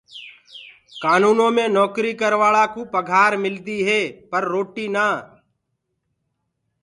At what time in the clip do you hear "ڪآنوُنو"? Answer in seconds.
1.01-1.47